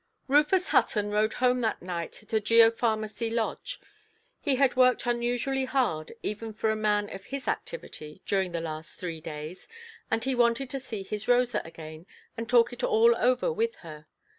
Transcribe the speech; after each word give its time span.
Rufus 0.27 0.69
Hutton 0.69 1.11
rode 1.11 1.33
home 1.33 1.61
that 1.61 1.83
night 1.83 2.11
to 2.13 2.41
Geopharmacy 2.41 3.31
Lodge. 3.31 3.79
He 4.39 4.55
had 4.55 4.75
worked 4.75 5.05
unusually 5.05 5.65
hard, 5.65 6.13
even 6.23 6.53
for 6.53 6.71
a 6.71 6.75
man 6.75 7.07
of 7.13 7.25
his 7.25 7.47
activity, 7.47 8.23
during 8.25 8.51
the 8.51 8.61
last 8.61 8.99
three 8.99 9.21
days, 9.21 9.67
and 10.09 10.23
he 10.23 10.33
wanted 10.33 10.71
to 10.71 10.79
see 10.79 11.03
his 11.03 11.27
Rosa 11.27 11.61
again, 11.63 12.07
and 12.35 12.49
talk 12.49 12.73
it 12.73 12.83
all 12.83 13.15
over 13.15 13.53
with 13.53 13.75
her. 13.85 14.07